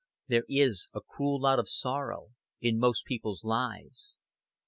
[0.29, 4.17] There is a cruel lot of sorrow in most people's lives.